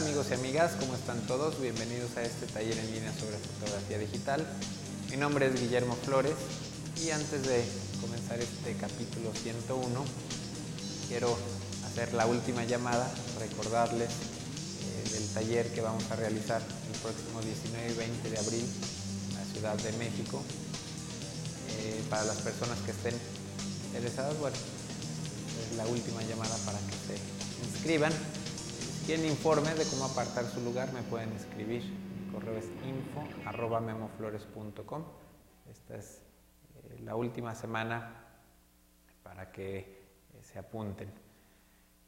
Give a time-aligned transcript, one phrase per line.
[0.00, 0.72] amigos y amigas?
[0.80, 1.60] ¿Cómo están todos?
[1.60, 4.46] Bienvenidos a este taller en línea sobre fotografía digital.
[5.10, 6.32] Mi nombre es Guillermo Flores
[7.04, 7.62] y antes de
[8.00, 10.04] comenzar este capítulo 101
[11.06, 11.36] quiero
[11.84, 17.92] hacer la última llamada, recordarles eh, del taller que vamos a realizar el próximo 19
[17.92, 18.64] y 20 de abril
[19.28, 20.42] en la Ciudad de México.
[21.76, 23.14] Eh, para las personas que estén
[23.88, 28.39] interesadas, bueno, es la última llamada para que se inscriban.
[29.06, 31.82] Quieren informes de cómo apartar su lugar, me pueden escribir.
[31.84, 35.04] Mi correo es info.memoflores.com.
[35.70, 36.22] Esta es
[36.74, 38.26] eh, la última semana
[39.22, 41.10] para que eh, se apunten.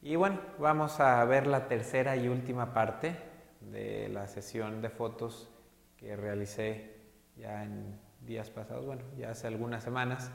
[0.03, 3.17] Y bueno, vamos a ver la tercera y última parte
[3.61, 5.49] de la sesión de fotos
[5.97, 6.95] que realicé
[7.37, 10.31] ya en días pasados, bueno, ya hace algunas semanas,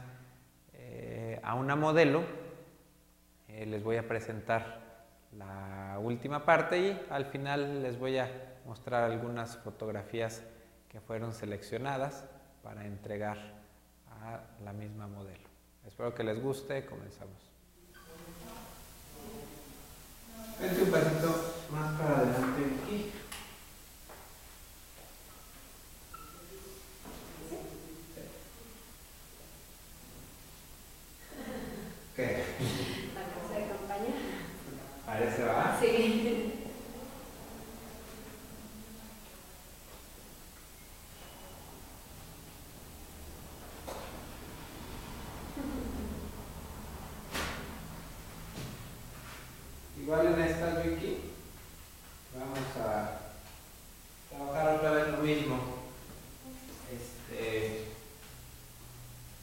[0.73, 2.23] eh, a una modelo.
[3.47, 4.86] Les voy a presentar
[5.37, 8.29] la última parte y al final les voy a
[8.65, 10.43] mostrar algunas fotografías
[10.89, 12.25] que fueron seleccionadas
[12.63, 13.37] para entregar
[14.09, 15.47] a la misma modelo.
[15.85, 17.35] Espero que les guste, comenzamos.
[20.59, 23.11] Vente un pasito más para adelante aquí.
[32.15, 32.43] ¿Qué?
[33.13, 34.13] La casa de campaña.
[35.05, 35.77] ¿Parece va?
[35.79, 36.47] Sí.
[50.07, 51.19] Igual en esta Vicky
[52.31, 53.27] vamos a
[54.29, 55.59] trabajar otra vez lo mismo.
[56.87, 57.87] Este,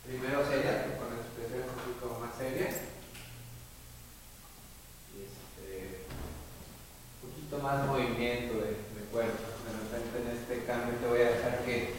[0.07, 2.77] primero seria, con expresiones un poquito más serias.
[5.13, 6.07] Y este,
[7.21, 9.45] un poquito más movimiento de, de cuerpo.
[9.69, 11.93] De repente en este cambio te voy a dejar que,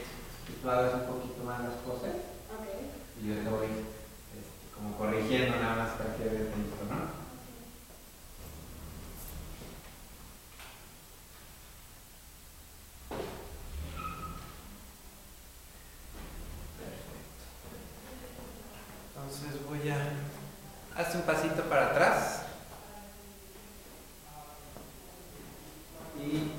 [0.47, 2.17] que tú hagas un poquito más las cosas
[2.49, 2.65] Ok.
[3.21, 7.25] y yo te voy este, como corrigiendo nada más cualquier detallito, ¿no?
[19.15, 20.11] Entonces voy a...
[20.95, 22.41] Hazte un pasito para atrás.
[26.19, 26.51] Y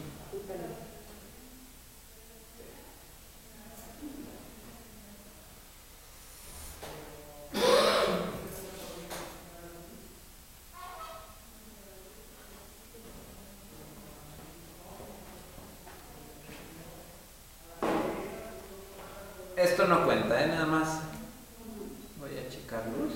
[19.56, 20.46] esto no cuenta, ¿eh?
[20.48, 21.00] Nada más.
[22.18, 23.12] Voy a checar luz.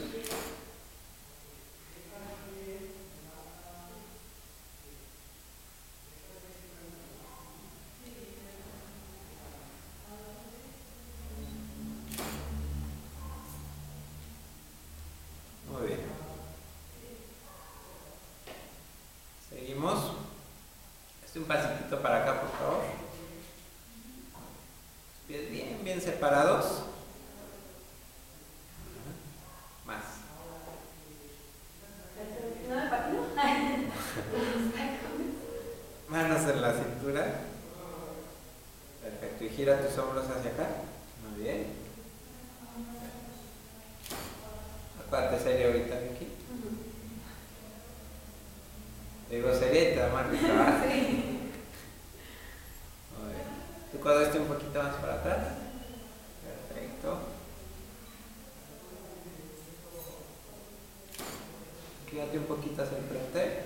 [15.71, 16.01] Muy bien.
[19.49, 20.13] Seguimos.
[21.25, 22.85] Este un pasito para acá, por favor.
[25.29, 25.51] Pies
[26.01, 26.83] bien, separados.
[29.87, 29.99] Más.
[36.09, 37.41] Manos en la cintura.
[39.03, 39.45] Perfecto.
[39.45, 40.67] Y gira tus hombros hacia acá.
[41.29, 41.67] Muy bien.
[44.99, 46.27] La parte seria ahorita aquí.
[49.31, 50.27] Digo seria y te da más.
[50.31, 50.37] Sí.
[53.17, 53.47] Muy bien.
[53.93, 55.39] Tu codo esté un poquito más para atrás.
[56.45, 57.19] Perfecto.
[62.21, 63.65] Quédate un poquito hacia el frente.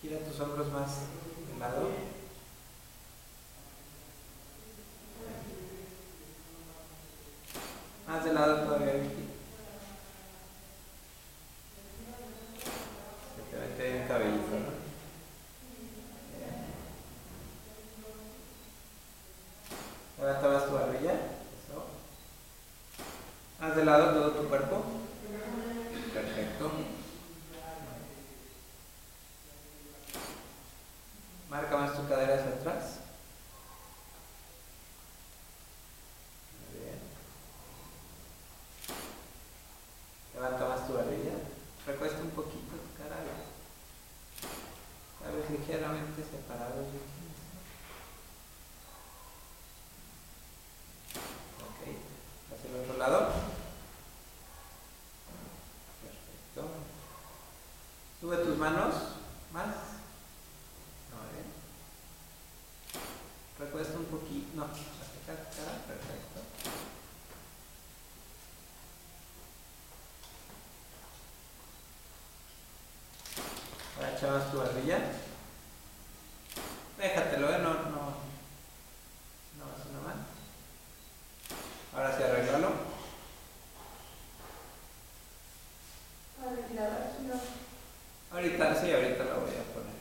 [0.00, 1.90] Gira tus hombros más de lado.
[8.08, 9.28] Más de lado todavía, Vicky.
[13.34, 14.86] Se te mete el cabellito, ¿no?
[20.18, 21.12] Ahora tomas tu barbilla.
[21.12, 21.84] Eso.
[23.58, 24.84] Haz de lado todo tu cuerpo.
[26.12, 26.70] Perfecto.
[31.48, 32.98] Marca más tu cadera hacia atrás.
[36.60, 37.00] Muy bien.
[40.34, 41.32] Levanta más tu barbilla.
[41.86, 43.16] Recuesta un poquito tu cara.
[45.22, 46.88] Tal vez ligeramente separados.
[51.64, 51.80] Ok.
[52.52, 53.18] Hacia el otro lado.
[56.02, 56.62] Perfecto.
[58.20, 58.94] Sube tus manos.
[59.52, 59.66] Más.
[61.12, 61.48] Muy bien.
[63.58, 64.46] Recuesta un poquito.
[64.54, 65.72] No, acerca tu cara.
[65.86, 66.40] Perfecto.
[73.96, 74.98] Ahora echabas tu barbilla.
[76.98, 77.58] Déjatelo, ¿eh?
[77.58, 78.16] No, no.
[79.58, 80.16] No, así nomás.
[81.94, 82.70] Ahora sí, arreglalo.
[87.26, 87.40] No.
[88.32, 89.96] Ahorita, sí, ahorita lo voy a poner.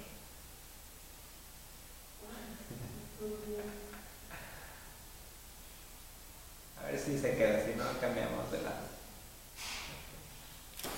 [6.77, 8.85] A ver si se queda, si no cambiamos de lado.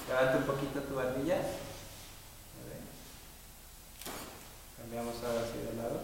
[0.08, 1.36] Levanta un poquito tu barbilla.
[1.36, 1.40] A
[2.68, 2.82] ver.
[4.90, 6.00] Cambiamos ahora así de lado.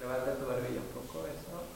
[0.00, 1.68] Levanta tu barbilla un poco, eso.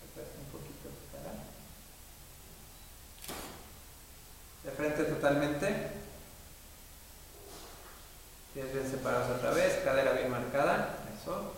[0.00, 1.34] Recuesta un poquito tu cara.
[4.62, 5.90] De frente totalmente.
[8.54, 11.00] Pies bien separados otra vez, cadera bien marcada.
[11.20, 11.52] Eso.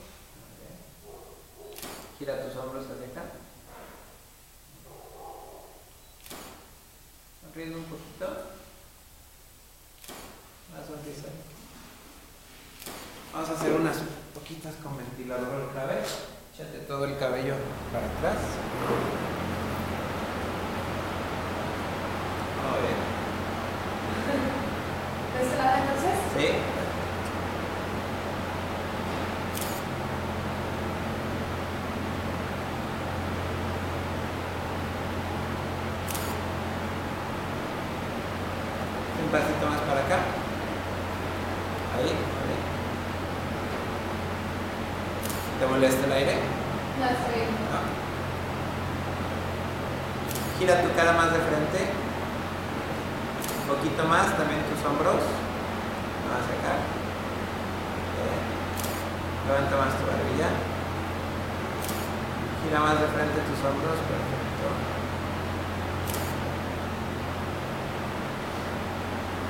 [2.18, 3.49] Gira tus hombros hacia acá.
[7.52, 8.26] Sonríe un poquito.
[10.86, 11.28] Sonrisa.
[13.32, 13.96] Vamos a hacer unas
[14.32, 16.28] poquitas con ventilador otra vez.
[16.54, 17.54] Échate todo el cabello
[17.92, 18.38] para atrás.
[25.34, 26.18] ¿De este lado entonces?
[26.36, 26.46] Sí.
[39.22, 40.18] Un pasito más para acá.
[41.96, 42.16] Ahí, ahí.
[45.60, 46.34] ¿Te molesta el aire?
[46.98, 47.42] No, estoy.
[47.70, 47.78] No.
[50.58, 51.80] Gira tu cara más de frente.
[53.59, 55.22] Un poquito más, también tus hombros.
[56.26, 56.74] Más acá.
[58.18, 58.42] Bien.
[59.46, 60.50] Levanta más tu barbilla.
[62.62, 63.98] Gira más de frente tus hombros.
[64.10, 64.66] Perfecto.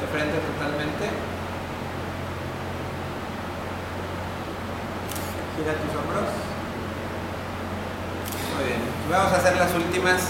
[0.01, 1.05] De frente totalmente.
[5.57, 6.29] Gira tus hombros.
[8.55, 8.83] Muy bien.
[9.11, 10.21] Vamos a hacer las últimas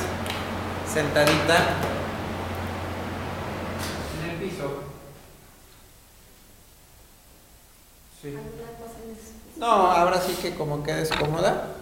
[0.92, 1.56] sentadita
[4.24, 4.82] en el piso.
[9.56, 11.76] No, ahora sí que como quedes cómoda.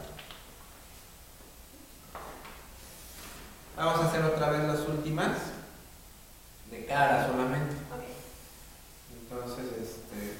[3.77, 5.37] Vamos a hacer otra vez las últimas
[6.71, 7.77] de cara solamente.
[9.21, 10.39] Entonces, este.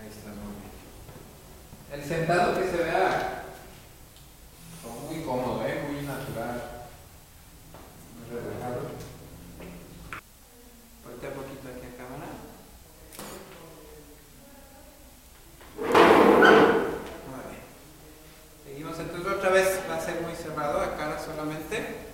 [0.00, 0.66] Ahí está muy bien.
[1.92, 3.44] El sentado que se vea
[4.82, 5.84] como muy cómodo, ¿eh?
[5.90, 6.86] muy natural,
[8.18, 8.80] muy relajado.
[11.04, 12.30] Voltea un poquito aquí a cámara.
[17.26, 17.64] Muy bien.
[18.64, 22.06] Seguimos entonces otra vez, va a ser muy cerrado, a cara solamente.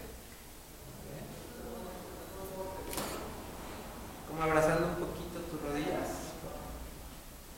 [4.29, 6.09] Como abrazando un poquito tus rodillas.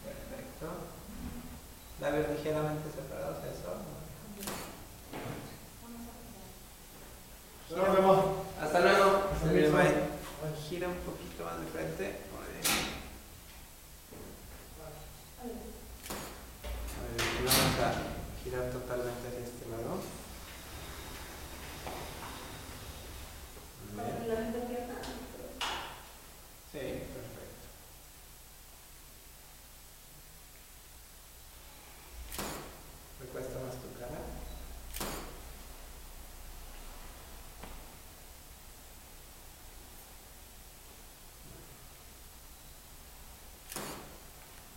[0.04, 0.66] Perfecto.
[2.04, 3.80] Labios ligeramente separados, eso.
[7.74, 8.24] Nos vemos.
[8.60, 9.24] Hasta luego.
[9.32, 9.90] Hasta Muy bien, luego.
[10.68, 12.16] Gira un poquito más de frente.
[17.44, 20.00] Vamos a girar totalmente hacia este lado.
[23.94, 24.22] Muy Para bien.
[24.22, 24.94] que la gente pierda.
[26.70, 26.78] Sí,
[27.14, 27.64] perfecto.
[33.20, 34.20] Recuesta más tu cara.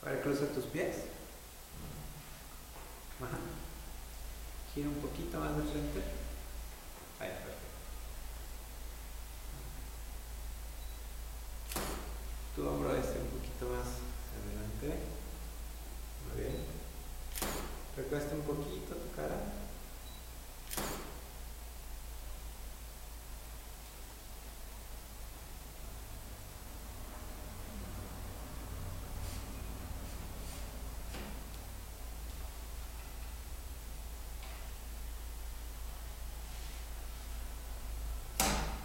[0.03, 0.96] Ahora cruza tus pies.
[3.22, 3.39] Ajá.
[4.74, 6.03] Gira un poquito más de frente.
[7.19, 7.55] Ahí, perfecto.
[12.55, 14.88] Tu hombro este un poquito más hacia adelante.
[16.27, 16.57] Muy bien.
[17.96, 19.53] Recuesta un poquito tu cara.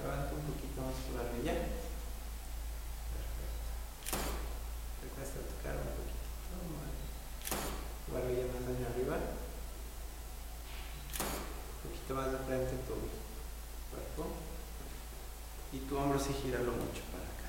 [0.03, 1.53] Levanta un poquito más tu barbilla.
[1.53, 1.83] Perfecto.
[15.91, 17.49] Hombro sí gíralo mucho para acá.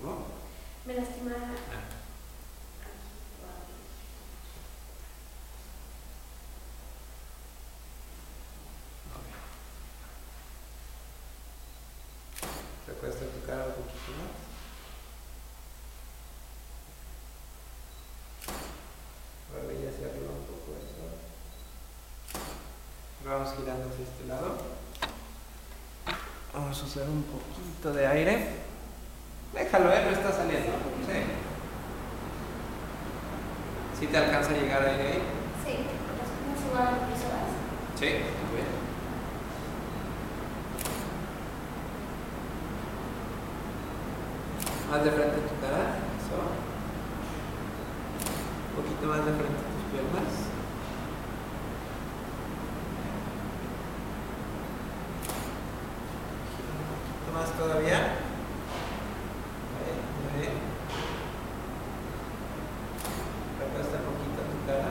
[0.00, 0.26] ¿Cómo?
[0.86, 1.88] Me lastima Ah.
[12.86, 14.32] Recuesta tu cara un poquito más.
[19.52, 21.04] Barbilla hacia arriba un poco eso.
[23.24, 24.71] Vamos girando hacia este lado.
[26.54, 28.46] Vamos a usar un poquito de aire.
[29.54, 30.02] Déjalo, ¿eh?
[30.04, 30.72] No está saliendo.
[31.06, 31.18] Sí.
[33.98, 35.22] ¿Sí te alcanza a llegar aire ahí?
[35.64, 35.76] Sí,
[36.48, 37.00] no subo a las.
[37.98, 38.82] Sí, muy bien.
[44.90, 46.36] Más de frente tu cara, eso.
[48.68, 50.32] Un poquito más de frente tus piernas.
[56.56, 57.98] Gira un poquito más todavía.
[59.78, 60.56] Ahí, muy bien.
[63.60, 64.90] Recuesta un poquito tu cara.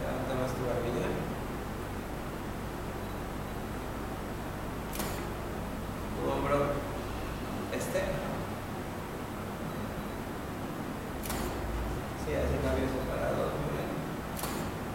[0.00, 1.08] Levanta más tu barbilla.
[6.16, 6.58] Tu hombro
[7.72, 8.00] este.
[12.22, 13.90] Sí, hace labios separados, muy bien.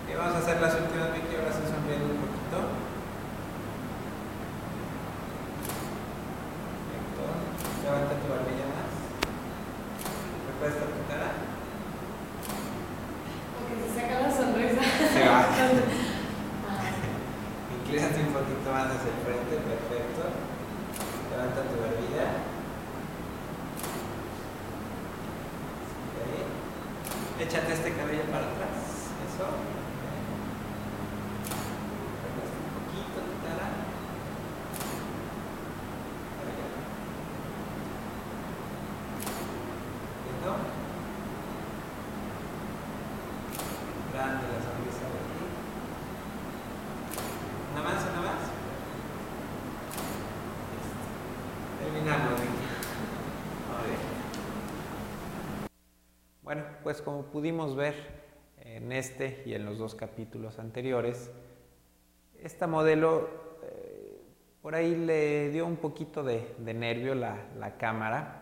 [0.09, 2.57] Y vamos a hacer las últimas 20 horas y sonriendo un poquito.
[6.91, 7.23] Perfecto.
[7.87, 8.91] Levanta tu barbilla más.
[10.51, 11.29] Recuesta tu cara.
[13.55, 14.83] Porque se saca la sonrisa.
[14.83, 15.39] Se va.
[15.47, 16.91] Ah,
[17.79, 18.91] Inclínate un poquito más
[19.23, 20.23] frente, perfecto.
[21.31, 22.27] Levanta tu barbilla.
[26.07, 27.41] Ok.
[27.41, 28.77] Échate este cabello para atrás.
[29.27, 29.47] Eso.
[32.23, 33.67] Recuesta un poquito tu cara.
[36.37, 36.67] Para allá.
[40.27, 40.51] ¿Listo?
[44.13, 45.43] Grande la sonrisa de aquí.
[47.73, 48.41] Una más, una más.
[56.43, 57.95] Bueno, pues como pudimos ver
[58.59, 61.31] en este y en los dos capítulos anteriores,
[62.39, 63.29] esta modelo
[63.63, 64.21] eh,
[64.61, 68.37] por ahí le dio un poquito de, nervio la, la cámara.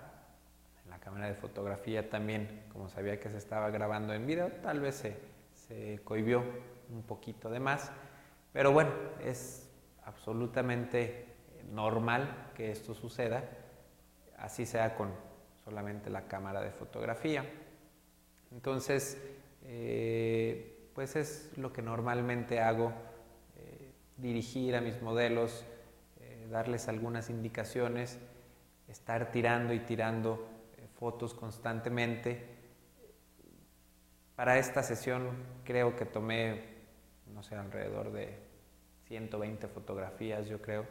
[0.90, 4.96] La cámara de fotografía también, como sabía que se estaba grabando en video, tal vez
[4.96, 5.18] se,
[5.54, 6.44] se cohibió
[6.90, 7.92] un poquito de más.
[8.54, 8.92] Pero bueno,
[9.24, 9.70] es
[10.04, 11.30] absolutamente
[11.72, 13.44] normal que esto suceda,
[14.38, 15.12] así sea con
[15.64, 17.46] solamente la cámara de fotografía.
[18.52, 19.22] Entonces,
[19.64, 22.92] eh, pues es lo que normalmente hago,
[23.56, 25.66] eh, dirigir a mis modelos,
[26.20, 28.18] eh, darles algunas indicaciones,
[28.88, 30.48] estar tirando y tirando
[31.00, 32.44] fotos constantemente.
[34.36, 35.30] Para esta sesión
[35.64, 36.64] creo que tomé,
[37.34, 38.38] no sé, alrededor de
[39.08, 40.86] 120 fotografías, yo creo.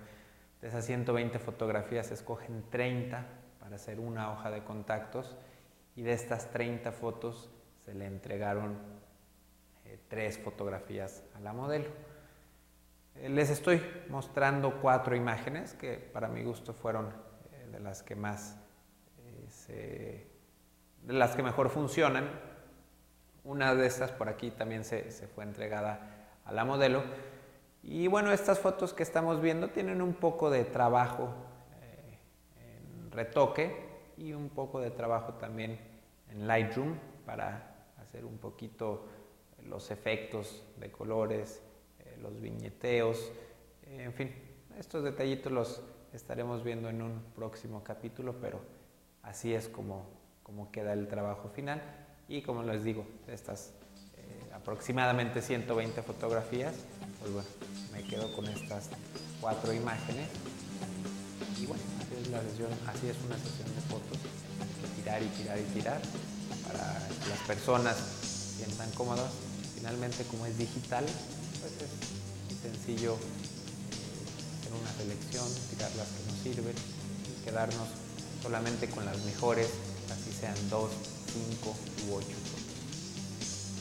[0.61, 3.25] De esas 120 fotografías se escogen 30
[3.61, 5.37] para hacer una hoja de contactos
[5.95, 7.51] y de estas 30 fotos
[7.85, 8.77] se le entregaron
[9.85, 11.87] eh, tres fotografías a la modelo.
[13.17, 17.13] Eh, les estoy mostrando cuatro imágenes que para mi gusto fueron
[17.53, 18.57] eh, de las que más
[19.19, 20.27] eh, se-
[21.05, 22.29] de las que mejor funcionan.
[23.45, 27.03] Una de estas por aquí también se, se fue entregada a la modelo.
[27.83, 31.31] Y bueno, estas fotos que estamos viendo tienen un poco de trabajo
[31.83, 32.19] eh,
[32.61, 35.79] en retoque y un poco de trabajo también
[36.31, 39.07] en Lightroom para hacer un poquito
[39.67, 41.63] los efectos de colores,
[42.01, 43.33] eh, los viñeteos,
[43.87, 44.35] eh, en fin,
[44.79, 45.83] estos detallitos los
[46.13, 48.61] estaremos viendo en un próximo capítulo, pero
[49.23, 50.07] así es como,
[50.43, 51.83] como queda el trabajo final.
[52.29, 53.73] Y como les digo, estas
[54.17, 56.75] eh, aproximadamente 120 fotografías,
[57.21, 57.49] pues bueno,
[57.93, 58.85] me quedo con estas
[59.41, 60.29] cuatro imágenes.
[61.61, 64.19] Y bueno, así es la sesión, así es una sesión de fotos,
[64.97, 66.01] tirar y tirar y tirar
[66.67, 69.31] para que las personas se sientan cómodas.
[69.75, 71.05] Finalmente, como es digital,
[71.61, 77.89] pues es sencillo eh, hacer una selección, tirar las que nos sirven y quedarnos
[78.43, 79.69] solamente con las mejores,
[80.13, 80.91] así sean dos,
[81.33, 81.75] cinco
[82.09, 82.37] u ocho.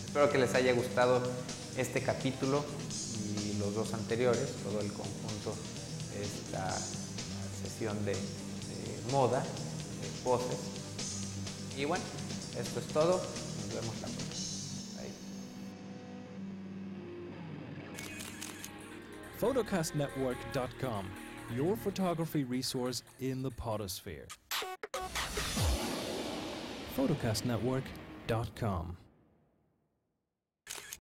[0.05, 1.21] Espero que les haya gustado
[1.77, 2.65] este capítulo
[3.67, 5.53] los dos anteriores, todo el conjunto
[6.21, 6.73] esta
[7.63, 10.57] sesión de, de moda, de poses.
[11.75, 12.03] Y bueno,
[12.57, 13.17] esto es todo.
[13.17, 14.37] Nos vemos la próxima.
[19.37, 21.05] Photocastnetwork.com,
[21.55, 24.25] your photography resource in the potosphere.
[26.95, 28.97] Photocastnetwork.com.